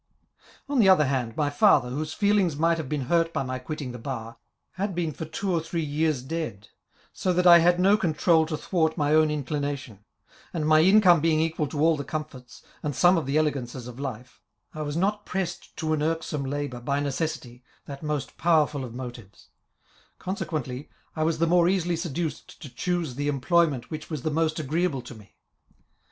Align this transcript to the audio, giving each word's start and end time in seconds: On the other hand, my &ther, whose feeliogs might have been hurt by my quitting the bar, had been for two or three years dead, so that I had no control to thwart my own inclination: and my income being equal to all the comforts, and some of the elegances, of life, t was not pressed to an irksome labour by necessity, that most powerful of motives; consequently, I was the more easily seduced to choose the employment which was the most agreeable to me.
On 0.67 0.79
the 0.79 0.89
other 0.89 1.05
hand, 1.05 1.37
my 1.37 1.51
&ther, 1.51 1.81
whose 1.81 2.11
feeliogs 2.11 2.55
might 2.57 2.79
have 2.79 2.89
been 2.89 3.01
hurt 3.01 3.31
by 3.31 3.43
my 3.43 3.59
quitting 3.59 3.91
the 3.91 3.99
bar, 3.99 4.37
had 4.71 4.95
been 4.95 5.11
for 5.13 5.25
two 5.25 5.51
or 5.53 5.61
three 5.61 5.83
years 5.85 6.23
dead, 6.23 6.69
so 7.13 7.31
that 7.31 7.45
I 7.45 7.59
had 7.59 7.79
no 7.79 7.97
control 7.97 8.47
to 8.47 8.57
thwart 8.57 8.97
my 8.97 9.13
own 9.13 9.29
inclination: 9.29 10.03
and 10.53 10.65
my 10.67 10.81
income 10.81 11.21
being 11.21 11.39
equal 11.39 11.67
to 11.67 11.79
all 11.81 11.95
the 11.95 12.03
comforts, 12.03 12.63
and 12.81 12.95
some 12.95 13.15
of 13.15 13.27
the 13.27 13.37
elegances, 13.37 13.85
of 13.87 13.99
life, 13.99 14.41
t 14.73 14.79
was 14.81 14.97
not 14.97 15.23
pressed 15.23 15.77
to 15.77 15.93
an 15.93 16.01
irksome 16.01 16.45
labour 16.45 16.81
by 16.81 16.99
necessity, 16.99 17.63
that 17.85 18.01
most 18.01 18.37
powerful 18.39 18.83
of 18.83 18.95
motives; 18.95 19.49
consequently, 20.17 20.89
I 21.15 21.21
was 21.21 21.37
the 21.37 21.45
more 21.45 21.69
easily 21.69 21.95
seduced 21.95 22.59
to 22.63 22.73
choose 22.73 23.13
the 23.13 23.27
employment 23.27 23.91
which 23.91 24.09
was 24.09 24.23
the 24.23 24.31
most 24.31 24.57
agreeable 24.59 25.03
to 25.03 25.13
me. 25.13 25.35